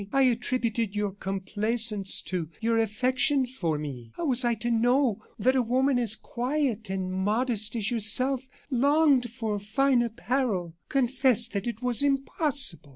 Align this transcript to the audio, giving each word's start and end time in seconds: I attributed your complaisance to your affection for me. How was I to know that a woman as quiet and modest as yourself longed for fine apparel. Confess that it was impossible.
I 0.11 0.23
attributed 0.23 0.95
your 0.95 1.11
complaisance 1.11 2.23
to 2.23 2.49
your 2.59 2.79
affection 2.79 3.45
for 3.45 3.77
me. 3.77 4.13
How 4.17 4.25
was 4.25 4.43
I 4.43 4.55
to 4.55 4.71
know 4.71 5.21
that 5.37 5.55
a 5.55 5.61
woman 5.61 5.99
as 5.99 6.15
quiet 6.15 6.89
and 6.89 7.13
modest 7.13 7.75
as 7.75 7.91
yourself 7.91 8.49
longed 8.71 9.29
for 9.29 9.59
fine 9.59 10.01
apparel. 10.01 10.73
Confess 10.89 11.47
that 11.49 11.67
it 11.67 11.83
was 11.83 12.01
impossible. 12.01 12.89